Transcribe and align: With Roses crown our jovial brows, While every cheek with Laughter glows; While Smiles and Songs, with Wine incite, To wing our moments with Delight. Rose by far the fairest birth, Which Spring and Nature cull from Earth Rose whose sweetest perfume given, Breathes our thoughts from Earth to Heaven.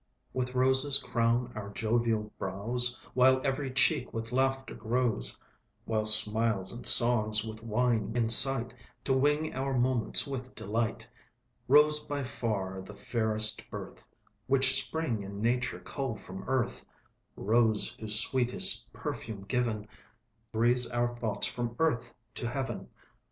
With 0.33 0.55
Roses 0.55 0.97
crown 0.97 1.51
our 1.53 1.69
jovial 1.69 2.33
brows, 2.39 2.97
While 3.13 3.39
every 3.43 3.69
cheek 3.69 4.11
with 4.11 4.31
Laughter 4.31 4.73
glows; 4.73 5.43
While 5.85 6.05
Smiles 6.07 6.71
and 6.71 6.87
Songs, 6.87 7.43
with 7.43 7.61
Wine 7.61 8.11
incite, 8.15 8.73
To 9.03 9.13
wing 9.13 9.53
our 9.53 9.77
moments 9.77 10.25
with 10.25 10.55
Delight. 10.55 11.07
Rose 11.67 11.99
by 11.99 12.23
far 12.23 12.81
the 12.81 12.95
fairest 12.95 13.69
birth, 13.69 14.07
Which 14.47 14.83
Spring 14.83 15.23
and 15.23 15.39
Nature 15.39 15.79
cull 15.81 16.15
from 16.15 16.45
Earth 16.47 16.83
Rose 17.35 17.95
whose 17.99 18.19
sweetest 18.19 18.91
perfume 18.91 19.43
given, 19.43 19.87
Breathes 20.51 20.87
our 20.87 21.15
thoughts 21.15 21.45
from 21.45 21.75
Earth 21.77 22.15
to 22.33 22.47
Heaven. 22.49 22.89